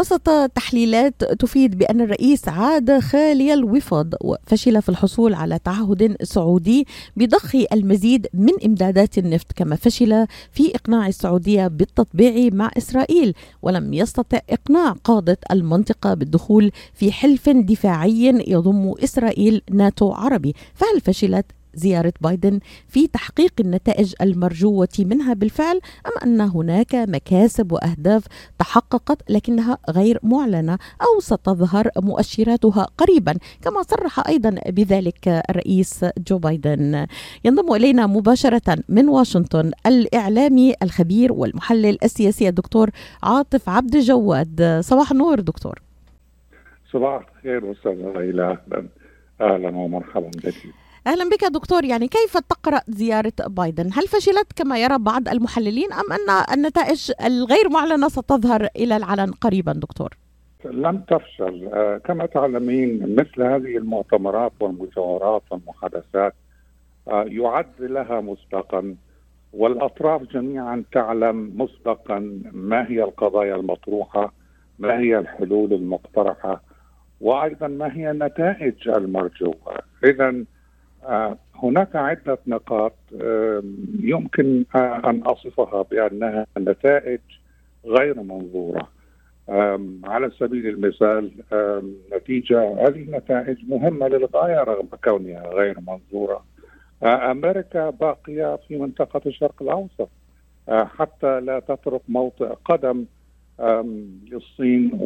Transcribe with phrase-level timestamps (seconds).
[0.00, 7.54] وسط تحليلات تفيد بأن الرئيس عاد خالي الوفاض وفشل في الحصول على تعهد سعودي بضخ
[7.72, 14.92] المزيد من إمدادات النفط كما فشل في إقناع السعودية بالتطبيع مع إسرائيل ولم يستطع إقناع
[15.04, 20.54] قادة المنطقة بالدخول في حلف دفاعي يضم إسرائيل ناتو عربي.
[20.74, 28.24] فهل فشلت زيارة بايدن في تحقيق النتائج المرجوة منها بالفعل أم أن هناك مكاسب وأهداف
[28.58, 37.06] تحققت لكنها غير معلنة أو ستظهر مؤشراتها قريبا كما صرح أيضا بذلك الرئيس جو بايدن.
[37.44, 42.90] ينضم إلينا مباشرة من واشنطن الإعلامي الخبير والمحلل السياسي الدكتور
[43.22, 44.80] عاطف عبد الجواد.
[44.84, 45.82] صباح النور دكتور.
[46.92, 47.74] صباح الخير
[48.16, 48.88] إلى أهلا
[49.40, 50.54] أهلا ومرحبا بك.
[51.06, 56.12] أهلا بك دكتور يعني كيف تقرأ زيارة بايدن؟ هل فشلت كما يرى بعض المحللين أم
[56.12, 60.10] أن النتائج الغير معلنة ستظهر إلى العلن قريبا دكتور؟
[60.64, 66.34] لم تفشل آه، كما تعلمين مثل هذه المؤتمرات والمشاورات والمحادثات
[67.08, 68.96] آه، يعد لها مسبقا
[69.52, 74.32] والأطراف جميعا تعلم مسبقا ما هي القضايا المطروحة
[74.78, 76.62] ما هي الحلول المقترحة
[77.20, 79.54] وأيضا ما هي النتائج المرجوه
[80.04, 80.44] اذا
[81.62, 82.94] هناك عدة نقاط
[84.00, 87.20] يمكن آه، أن أصفها بأنها نتائج
[87.86, 88.88] غير منظورة.
[90.04, 91.32] على سبيل المثال
[92.12, 96.44] نتيجة هذه النتائج مهمة للغاية رغم كونها غير منظورة.
[97.02, 100.08] آه، أمريكا باقية في منطقة الشرق الأوسط
[100.68, 103.04] حتى لا تترك موطئ قدم
[104.30, 104.98] للصين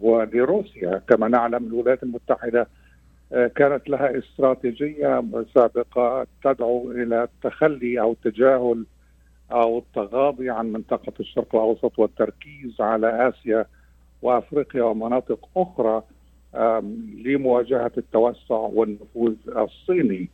[0.00, 2.66] ولروسيا كما نعلم الولايات المتحدة آه،
[3.30, 8.86] كانت لها استراتيجية سابقة تدعو إلى التخلي أو التجاهل
[9.52, 13.64] أو التغاضي عن منطقة الشرق الأوسط والتركيز على آسيا
[14.22, 16.02] وأفريقيا ومناطق أخرى
[17.24, 20.28] لمواجهة التوسع والنفوذ الصيني.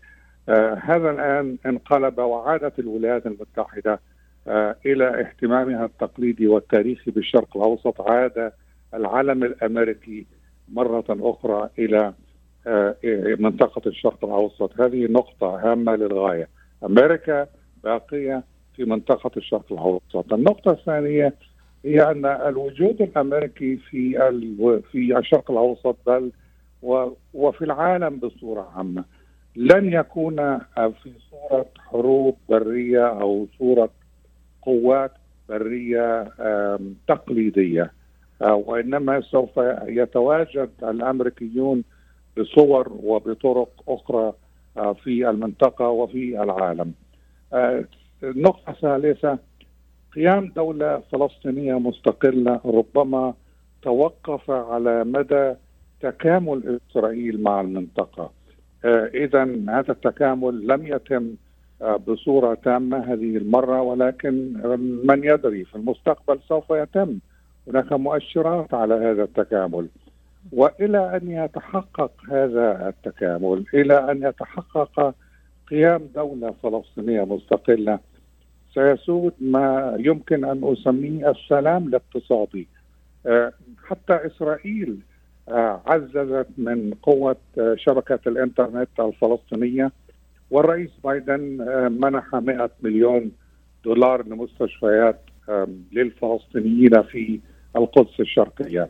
[0.49, 4.01] آه، هذا الآن انقلب وعادت الولايات المتحدة
[4.49, 8.53] آه، إلى اهتمامها التقليدي والتاريخي بالشرق الأوسط عاد
[8.95, 10.27] العلم الأمريكي
[10.69, 12.15] مرة أخرى إلى آه،
[13.39, 14.81] منطقة الشرق الأوسط.
[14.81, 16.49] هذه نقطة هامة للغاية.
[16.85, 17.47] أمريكا
[17.85, 18.43] باقية
[18.77, 20.33] في منطقة الشرق الأوسط.
[20.33, 21.35] النقطة الثانية
[21.85, 24.19] هي أن الوجود الأمريكي في
[24.93, 26.33] في الشرق الأوسط بل
[27.35, 29.05] وفي العالم بصورة عامة.
[29.57, 33.91] لن يكون في صورة حروب برية أو صورة
[34.63, 35.13] قوات
[35.49, 36.23] برية
[37.09, 37.93] تقليدية.
[38.43, 39.51] آه، وإنما سوف
[39.87, 41.85] يتواجد الأمريكيون
[42.39, 44.33] بصور وبطرق أخرى
[44.77, 46.93] آه، في المنطقة وفي العالم.
[48.23, 49.39] النقطه آه، الثالثه
[50.15, 53.35] قيام دولة فلسطينية مستقلة ربما
[53.83, 55.55] توقف على مدى
[56.01, 58.31] تكامل إسرائيل مع المنطقة.
[58.85, 61.35] آه، اذا هذا التكامل لم يتم
[62.09, 64.53] بصورة تامة هذه المرة ولكن
[65.05, 67.19] من يدري في المستقبل سوف يتم.
[67.69, 69.89] هناك مؤشرات على هذا التكامل.
[70.53, 75.15] وإلى أن يتحقق هذا التكامل إلى أن يتحقق
[75.71, 77.99] قيام دولة فلسطينية مستقلة
[78.75, 82.67] سيسود ما يمكن أن أسميه السلام الاقتصادي.
[83.27, 83.53] آه،
[83.89, 84.99] حتى إسرائيل
[85.49, 89.93] آه، عززت من قوة آه، شبكة الإنترنت الفلسطينية
[90.51, 91.41] والرئيس بايدن
[92.01, 93.33] منح 100 مليون
[93.85, 95.21] دولار لمستشفيات
[95.93, 97.41] للفلسطينيين في
[97.77, 98.89] القدس الشرقية.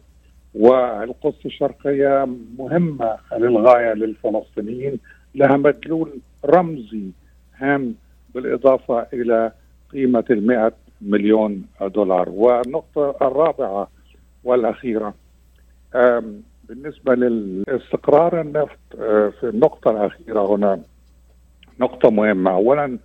[0.56, 2.28] والقدس الشرقية
[2.58, 4.98] مهمة للغاية للفلسطينيين.
[5.34, 6.10] لها مدلول
[6.44, 7.10] رمزي
[7.56, 7.94] هام
[8.34, 9.52] بالإضافة إلى
[9.92, 12.28] قيمة المئة مليون دولار.
[12.28, 13.88] والنقطة الرابعة
[14.44, 15.14] والأخيرة
[16.68, 20.80] بالنسبة للاستقرار النفط آه، في النقطة الأخيرة هنا
[21.80, 22.50] نقطة مهمة.
[22.50, 22.98] أولا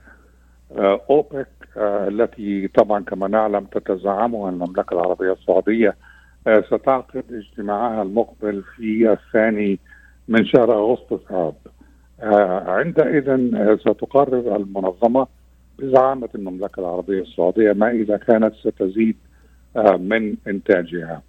[0.78, 1.48] آه، أوبك
[1.78, 5.96] آه، التي طبعا كما نعلم تتزعمها المملكة العربية السعودية
[6.48, 9.80] ستعقد اجتماعها المقبل في الثاني
[10.28, 11.54] من شهر أغسطس هذا.
[12.22, 15.28] آه، عندئذ آه، ستقرر المنظمة
[15.80, 19.16] بزعامة المملكة العربية السعودية ما إذا كانت ستزيد
[20.00, 21.22] من إنتاجها.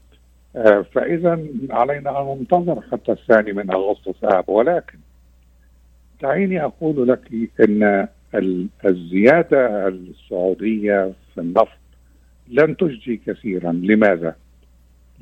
[0.93, 4.99] فإذا علينا أن ننتظر حتى الثاني من أغسطس اب ولكن
[6.23, 8.09] دعيني أقول لك إن
[8.85, 11.79] الزيادة السعودية في النفط
[12.49, 13.73] لن تجدي كثيرا.
[13.73, 14.35] لماذا؟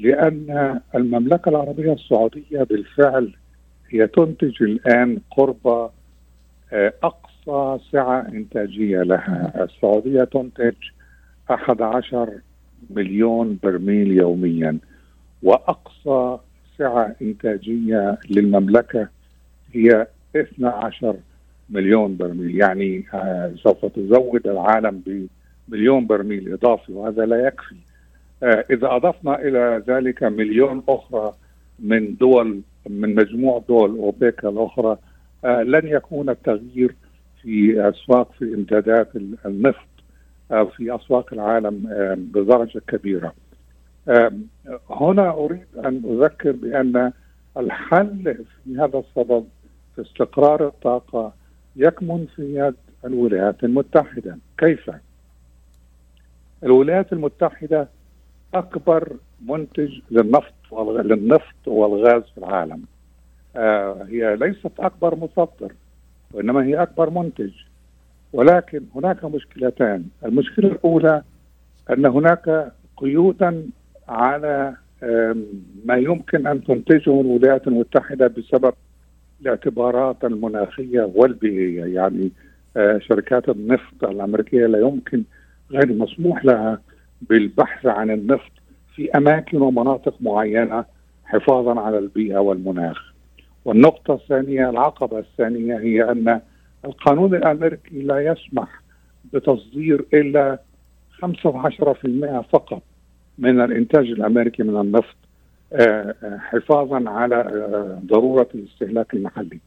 [0.01, 3.35] لأن المملكة العربية السعودية بالفعل
[3.89, 5.91] هي تنتج الآن قرب
[6.73, 9.65] آه، أقصى سعة إنتاجية لها.
[9.65, 10.75] السعودية تنتج
[11.51, 12.31] 11
[12.91, 14.79] مليون برميل يوميا
[15.43, 16.39] وأقصى
[16.79, 19.09] سعة إنتاجية للمملكة
[19.73, 20.07] هي
[20.37, 21.17] 12
[21.71, 22.57] مليون برميل.
[22.57, 25.03] يعني آه، سوف تزود العالم
[25.69, 27.75] بمليون برميل إضافي وهذا لا يكفي.
[28.43, 31.35] آه، إذا أضفنا إلى ذلك مليون أخرى
[31.79, 34.99] من دول من مجموع دول اوبيك الأخرى
[35.45, 36.95] آه، لن يكون التغيير
[37.43, 39.09] في أسواق في إمدادات
[39.47, 39.87] النفط
[40.49, 41.83] في أسواق العالم
[42.33, 43.35] بدرجة كبيرة.
[44.91, 47.13] هنا أريد أن أذكر بأن
[47.57, 49.45] الحل في هذا الصدد
[49.95, 51.33] في استقرار الطاقة
[51.77, 54.91] يكمن في يد الولايات المتحدة، كيف؟
[56.63, 57.89] الولايات المتحدة
[58.55, 59.17] أكبر
[59.49, 60.55] منتج للنفط
[61.05, 62.83] للنفط والغاز في العالم.
[63.57, 65.73] آه هي ليست أكبر مصدر
[66.33, 67.51] وإنما هي أكبر منتج.
[68.33, 71.23] ولكن هناك مشكلتان، المشكلة الأولى
[71.91, 73.67] أن هناك قيودا
[74.09, 74.75] على
[75.85, 78.75] ما يمكن أن تنتجه الولايات المتحدة بسبب
[79.41, 81.85] الاعتبارات المناخية والبيئية.
[81.85, 82.31] يعني
[82.77, 85.23] آه، شركات النفط الأمريكية لا يمكن
[85.71, 86.81] غير مسموح لها
[87.21, 88.53] بالبحث عن النفط
[88.95, 90.85] في أماكن ومناطق معينة
[91.25, 93.11] حفاظا على البيئة والمناخ.
[93.65, 96.41] والنقطة الثانية العقبة الثانية هي أن
[96.85, 98.83] القانون الأمريكي لا يسمح
[99.33, 100.59] بتصدير إلا
[101.23, 102.83] 15% فقط
[103.39, 105.17] من الإنتاج الأمريكي من النفط
[105.73, 109.59] آه، آه، حفاظا على آه، ضرورة الاستهلاك المحلي.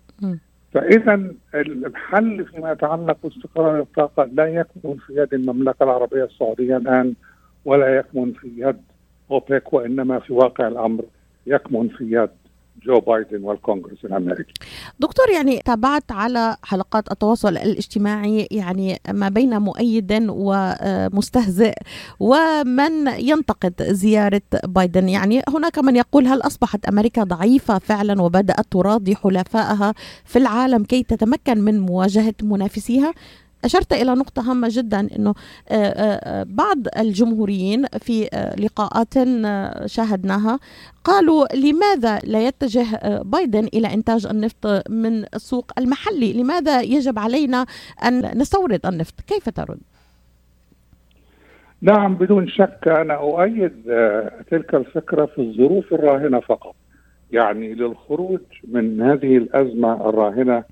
[0.74, 7.14] فاذا الحل فيما يتعلق باستقرار الطاقة لا يكمن في يد المملكة العربية السعودية الآن
[7.66, 8.82] ولا يكمن في يد
[9.32, 11.04] أوبك وإنما في واقع الأمر
[11.48, 12.30] يكمن في يد
[12.86, 14.54] جو بايدن والكونغرس الأمريكي.
[15.00, 21.74] دكتور يعني تابعت على حلقات التواصل الاجتماعي يعني ما بين مؤيد ومستهزئ
[22.20, 29.16] ومن ينتقد زيارة بايدن يعني هناك من يقول هل أصبحت أمريكا ضعيفة فعلا وبدأت تراضي
[29.16, 29.94] حلفائها
[30.26, 33.14] في العالم كي تتمكن من مواجهة منافسيها؟
[33.64, 35.30] أشرت إلى نقطة هامة جدا أنه
[35.70, 38.30] آه، آه، آه، بعض الجمهوريين في
[38.60, 39.14] لقاءات
[39.86, 40.60] شاهدناها
[41.04, 42.86] قالوا لماذا لا يتجه
[43.22, 47.66] بايدن إلى إنتاج النفط من السوق المحلي؟ لماذا يجب علينا
[48.08, 49.80] أن نستورد النفط؟ كيف ترد؟
[51.82, 53.72] نعم بدون شك أنا أؤيد
[54.52, 56.76] تلك الفكرة في الظروف الراهنة فقط.
[57.32, 60.64] يعني للخروج من هذه الأزمة الراهنة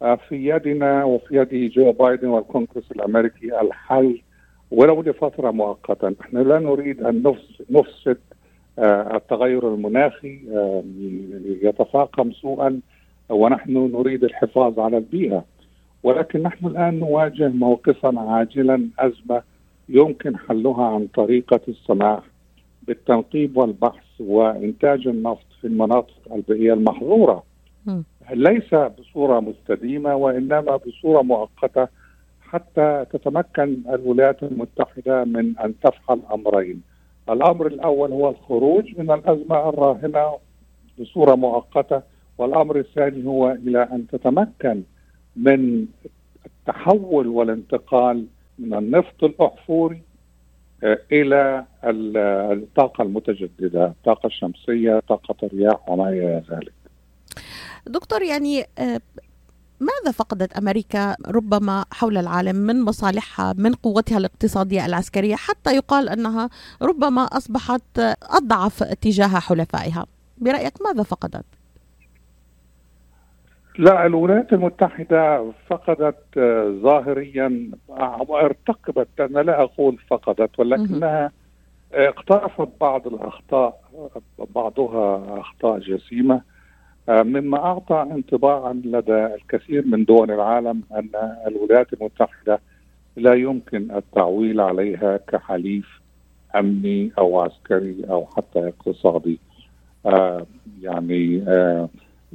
[0.00, 4.20] في يدنا وفي يد جو بايدن والكونغرس الأمريكي الحل
[4.70, 7.34] ولو لفترة مؤقته، نحن لا نريد أن
[7.70, 8.18] نفسد
[8.78, 10.82] آه، التغير المناخي آه،
[11.62, 12.80] يتفاقم سوءا
[13.28, 15.44] ونحن نريد الحفاظ على البيئة.
[16.02, 19.42] ولكن نحن الآن نواجه موقفا عاجلا أزمة
[19.88, 22.22] يمكن حلها عن طريقة السماح
[22.86, 27.42] بالتنقيب والبحث وإنتاج النفط في المناطق البيئية المحظورة.
[28.32, 31.88] ليس بصورة مستديمة وإنما بصورة مؤقتة
[32.40, 36.82] حتى تتمكن الولايات المتحدة من أن تفعل أمرين.
[37.28, 40.36] الأمر الأول هو الخروج من الأزمة الراهنة
[41.00, 42.02] بصورة مؤقتة
[42.38, 44.82] والأمر الثاني هو إلى أن تتمكن
[45.36, 45.86] من
[46.46, 48.26] التحول والانتقال
[48.58, 50.02] من النفط الأحفوري
[50.84, 56.79] آه، إلى الطاقة المتجددة، الطاقة الشمسية، طاقة الرياح وما إلى ذلك.
[57.86, 59.00] دكتور يعني آه،
[59.80, 66.50] ماذا فقدت أمريكا ربما حول العالم من مصالحها من قوتها الاقتصادية العسكرية حتى يقال أنها
[66.82, 70.06] ربما أصبحت أضعف تجاه حلفائها؟
[70.38, 71.44] برأيك ماذا فقدت؟
[73.78, 77.70] لا الولايات المتحدة فقدت آه، ظاهريا
[78.30, 81.32] ارتقبت أنا لا أقول فقدت ولكنها
[81.92, 83.80] اقترفت بعض الأخطاء
[84.54, 86.40] بعضها أخطاء جسيمة.
[87.10, 91.10] مما أعطى انطباعا لدى الكثير من دول العالم أن
[91.46, 92.60] الولايات المتحدة
[93.16, 96.00] لا يمكن التعويل عليها كحليف
[96.56, 99.38] أمني أو عسكري أو حتى اقتصادي.
[100.06, 100.46] آه
[100.82, 101.88] يعني آه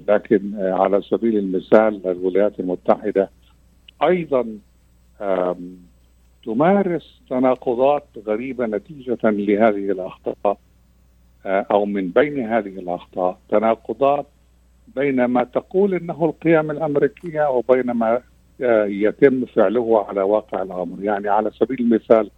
[0.08, 3.30] لكن آه على سبيل المثال الولايات المتحدة
[4.04, 4.46] أيضا
[5.22, 5.56] آه
[6.46, 10.58] تمارس تناقضات غريبة نتيجة لهذه الأخطاء
[11.46, 14.26] آه أو من بين هذه الأخطاء تناقضات
[14.96, 18.22] بين ما تقول إنه القيم الأمريكية وبين ما
[18.62, 22.32] آه، يتم فعله على واقع الأمر، يعني على سبيل المثال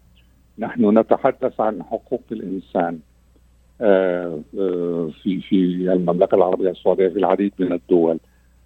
[0.60, 3.00] نحن نتحدث عن حقوق الإنسان
[3.82, 5.56] آه، آه، في في
[5.94, 8.20] المملكة العربية السعودية في العديد من الدول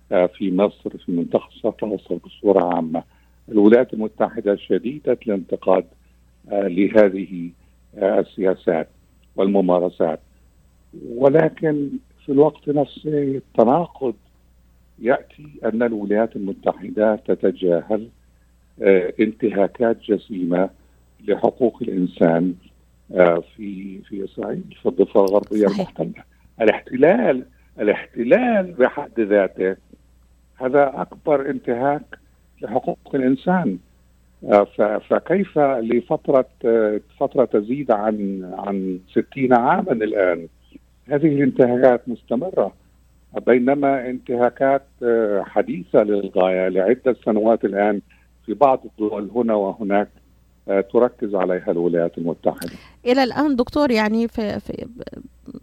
[0.09, 3.03] في مصر في منطقة الشرق الاوسط بصورة عامة.
[3.49, 5.85] الولايات المتحدة شديدة الانتقاد
[6.51, 7.49] لهذه
[7.97, 8.87] السياسات
[9.35, 10.19] والممارسات
[11.15, 11.89] ولكن
[12.25, 14.13] في الوقت نفسه التناقض
[14.99, 18.07] يأتي أن الولايات المتحدة تتجاهل
[18.81, 20.69] آه، انتهاكات جسيمة
[21.27, 22.53] لحقوق الإنسان
[23.15, 25.67] آه، في في اسرائيل في الضفة الغربية.
[25.67, 26.23] المحتلة.
[26.61, 27.45] الاحتلال
[27.79, 29.75] الاحتلال بحد ذاته
[30.55, 32.19] هذا أكبر انتهاك
[32.61, 33.77] لحقوق الإنسان.
[34.43, 34.63] آه،
[35.09, 36.45] فكيف لفترة
[37.19, 40.47] فترة تزيد عن عن 60 عاما الآن؟
[41.07, 42.73] هذه الانتهاكات مستمرة
[43.39, 48.01] بينما انتهاكات آه، حديثة للغاية لعدة سنوات الآن
[48.45, 50.09] في بعض الدول هنا وهناك
[50.67, 52.71] آه، تركز عليها الولايات المتحدة.
[53.05, 54.87] إلى الآن دكتور يعني في, في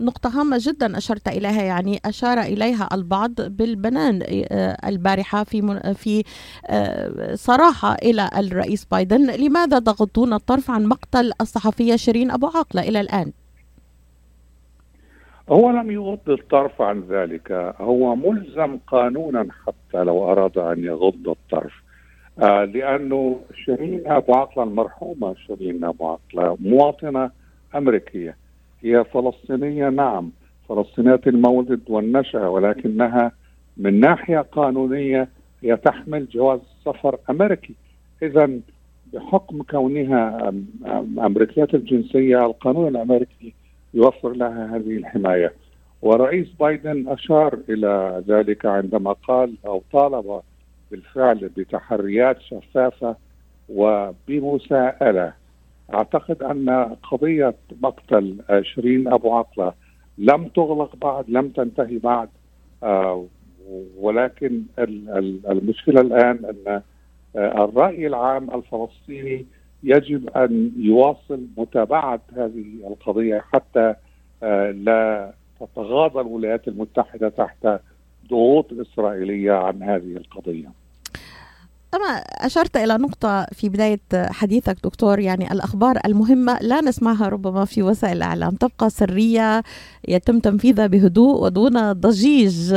[0.01, 6.25] نقطة هامة جدا أشرت إليها يعني أشار إليها البعض بالبنان آه، البارحة في في
[7.35, 13.33] صراحة إلى الرئيس بايدن لماذا تغضون الطرف عن مقتل الصحفية شيرين أبو عاقلة إلى الآن؟
[15.49, 17.53] هو لم يغض الطرف عن ذلك.
[17.81, 21.73] هو ملزم قانونا حتى لو أراد أن يغض الطرف.
[22.43, 27.31] آه لأنه شيرين أبو عقلة المرحومة شيرين أبو عقلة مواطنة
[27.75, 28.37] أمريكية.
[28.83, 30.31] هي فلسطينية نعم.
[30.69, 33.33] فلسطينية المولد والنشأة ولكنها
[33.77, 35.29] من ناحية قانونية
[35.63, 37.75] هي تحمل جواز سفر أمريكي.
[38.23, 38.51] إذا
[39.13, 40.53] بحكم كونها
[41.19, 43.55] أمريكية الجنسية القانون الأمريكي
[43.95, 45.53] يوفر لها هذه الحماية.
[46.03, 50.41] ورئيس بايدن أشار إلى ذلك عندما قال أو طالب
[50.91, 53.17] بالفعل بتحريات شفافة
[53.69, 55.33] وبمساءلة.
[55.95, 59.73] أعتقد أن قضية مقتل شيرين أبو عقلة
[60.19, 62.29] لم تغلق بعد لم تنتهي بعد
[62.83, 63.27] آه
[63.99, 64.63] ولكن
[65.49, 66.83] المشكلة الآن أن
[67.37, 69.47] الرأي العام الفلسطيني
[69.83, 73.95] يجب أن يواصل متابعة هذه القضية حتى
[74.43, 77.69] آه، لا تتغاضى الولايات المتحدة تحت
[78.31, 80.73] ضغوط إسرائيلية عن هذه القضية.
[81.95, 87.83] أما أشرت إلى نقطة في بداية حديثك دكتور يعني الأخبار المهمة لا نسمعها ربما في
[87.83, 89.63] وسائل الإعلام تبقى سرية
[90.09, 92.75] يتم تنفيذها بهدوء ودون ضجيج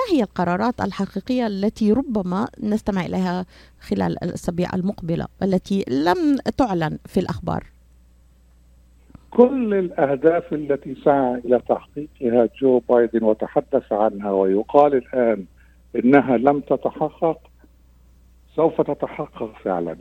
[0.00, 3.46] ما هي القرارات الحقيقية التي ربما نستمع إليها
[3.80, 7.64] خلال الأسابيع المقبلة التي لم تعلن في الأخبار؟
[9.30, 15.44] كل الأهداف التي سعى إلى تحقيقها جو بايدن وتحدث عنها ويقال الآن
[15.96, 17.38] إنها لم تتحقق
[18.56, 19.96] سوف تتحقق فعلا.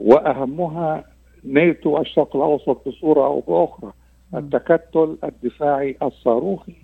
[0.00, 1.04] وأهمها
[1.44, 3.92] ناتو الشرق الأوسط بصورة أو بأخرى
[4.34, 6.74] التكتل الدفاعي الصاروخي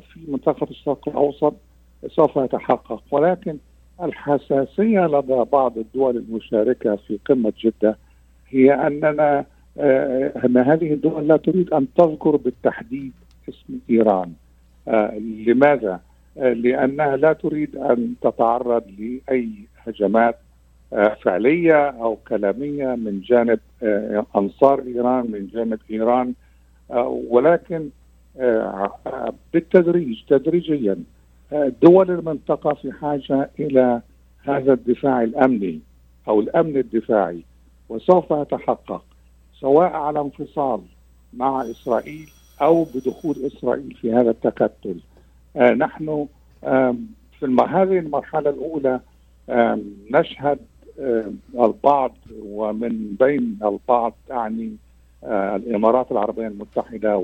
[0.00, 1.54] في منطقه الشرق الأوسط
[2.06, 3.02] سوف يتحقق.
[3.10, 3.56] ولكن
[4.02, 7.96] الحساسية لدى بعض الدول المشاركة في قمة جدة
[8.48, 9.44] هي أننا
[9.78, 13.12] آه، أن هذه الدول لا تريد أن تذكر بالتحديد
[13.48, 14.32] اسم إيران.
[14.88, 16.00] آه، لماذا؟
[16.36, 19.50] لأنها لا تريد أن تتعرض لأي
[19.86, 20.38] هجمات
[20.92, 26.34] آه، فعلية أو كلامية من جانب آه، أنصار إيران من جانب إيران.
[26.90, 27.88] آه، ولكن
[29.52, 30.96] بالتدريج تدريجيا.
[31.82, 34.00] دول المنطقة في حاجة إلى
[34.42, 35.80] هذا الدفاع الأمني
[36.28, 37.42] أو الأمن الدفاعي
[37.88, 39.04] وسوف يتحقق
[39.60, 40.80] سواء على انفصال
[41.34, 42.30] مع إسرائيل
[42.62, 45.00] أو بدخول إسرائيل في هذا التكتل.
[45.56, 46.26] نحن
[47.40, 49.00] في هذه المرحلة الأولى
[50.10, 50.58] نشهد
[51.54, 54.76] البعض ومن بين البعض يعني
[55.24, 57.16] آه، الإمارات العربية المتحدة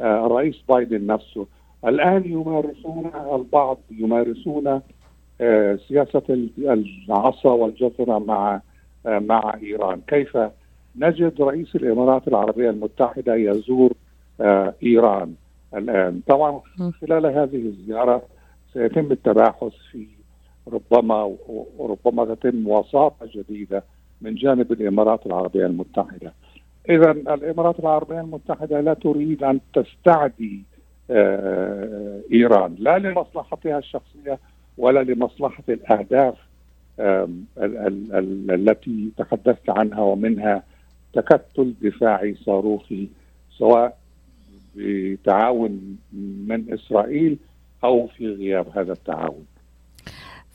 [0.00, 1.46] والرئيس بايدن نفسه.
[1.86, 4.80] الآن يمارسون البعض يمارسون
[5.40, 6.48] آه، سياسة
[7.08, 8.60] العصا والجزره مع
[9.06, 10.00] آه، مع إيران.
[10.06, 10.38] كيف
[10.96, 13.92] نجد رئيس الإمارات العربية المتحدة يزور
[14.82, 15.34] إيران
[15.74, 16.60] الآن؟ طبعا
[17.00, 18.22] خلال هذه الزيارة
[18.72, 20.06] سيتم التباحث في
[20.72, 21.36] ربما
[21.78, 23.84] وربما تتم وساطة جديدة
[24.20, 26.32] من جانب الإمارات العربية المتحدة.
[26.88, 30.62] اذا الإمارات العربية المتحدة لا تريد أن تستعدي
[31.10, 34.38] آه، إيران لا لمصلحتها الشخصية
[34.78, 36.34] ولا لمصلحة الأهداف
[38.50, 40.62] التي تحدثت عنها ومنها
[41.12, 43.08] تكتل دفاعي صاروخي
[43.58, 43.98] سواء
[44.76, 45.98] بتعاون
[46.48, 47.38] من إسرائيل
[47.84, 49.46] أو في غياب هذا التعاون.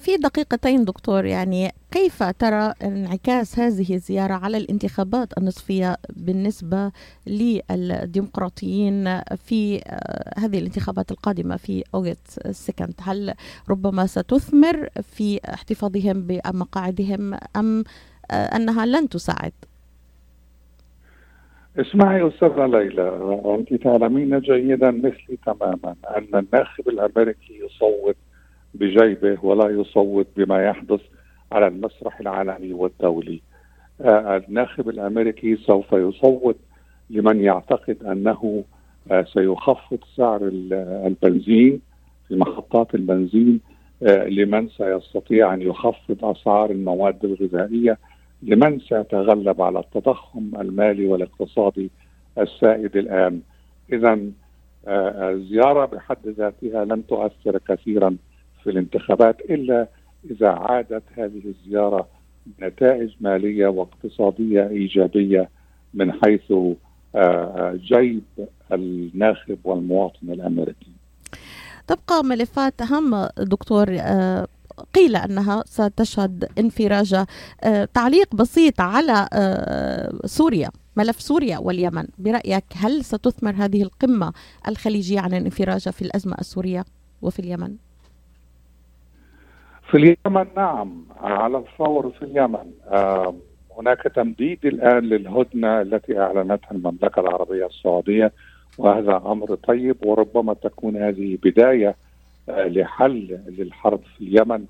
[0.04, 6.92] في دقيقتين دكتور يعني كيف ترى انعكاس هذه الزيارة على الانتخابات النصفية بالنسبة
[7.28, 13.34] للديمقراطيين في آه، هذه الانتخابات القادمة في أوغست السكند هل
[13.70, 17.84] ربما ستثمر في احتفاظهم بمقاعدهم أم
[18.32, 19.54] آه، أنها لن تساعد؟
[21.80, 28.16] اسمعي أستاذة ليلى أنت تعلمين جيدا مثلي تماما أن الناخب الأمريكي يصوت
[28.74, 31.02] بجيبه ولا يصوت بما يحدث
[31.52, 33.42] على المسرح العالمي والدولي.
[34.02, 36.58] آه، الناخب الأمريكي سوف يصوت
[37.10, 38.64] لمن يعتقد أنه
[39.12, 40.42] آه، سيخفض سعر
[41.08, 41.82] البنزين
[42.28, 43.60] في محطات البنزين
[44.04, 47.98] آه، لمن سيستطيع أن يخفض أسعار المواد الغذائية
[48.44, 51.92] لمن سيتغلب على التضخم المالي والاقتصادي
[52.38, 53.42] السائد الآن.
[53.94, 54.20] اذا
[54.88, 58.18] الزيارة بحد ذاتها لن تؤثر كثيرا
[58.64, 59.88] في الانتخابات إلا
[60.32, 62.08] إذا عادت هذه الزيارة
[62.62, 65.50] نتائج مالية واقتصادية إيجابية
[65.94, 66.54] من حيث
[67.76, 68.22] جيب
[68.72, 70.92] الناخب والمواطن الأمريكي.
[71.88, 74.48] تبقى ملفات هامه دكتور آه،
[74.94, 77.26] قيل أنها ستشهد انفراج
[77.64, 84.34] آه، تعليق بسيط على آه، سوريا ملف سوريا واليمن برأيك هل ستثمر هذه القمة
[84.68, 86.86] الخليجية عن الانفراج في الأزمة السورية
[87.22, 87.76] وفي اليمن؟
[89.94, 92.72] في اليمن نعم على الفور في اليمن.
[93.78, 98.32] هناك تمديد الآن للهدنة التي أعلنتها المملكة العربية السعودية
[98.78, 101.96] وهذا أمر طيب وربما تكون هذه بداية
[102.50, 104.66] آه، لحل للحرب في اليمن.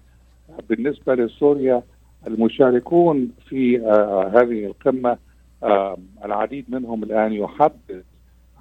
[0.69, 1.83] بالنسبة لسوريا
[2.27, 5.17] المشاركون في آه، هذه القمة
[6.25, 8.03] العديد منهم الآن يحدد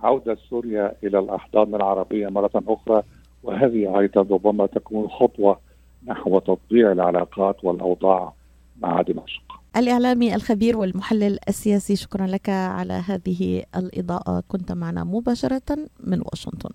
[0.02, 3.02] عودة سوريا إلى الأحضان العربية مرة أخرى
[3.42, 5.71] وهذه أيضا ربما تكون خطوة
[6.06, 8.32] نحو تطبيع العلاقات والأوضاع
[8.80, 9.42] مع دمشق.
[9.76, 16.70] الإعلامي الخبير والمحلل السياسي شكرا لك على هذه الإضاءة كنت معنا مباشرة من واشنطن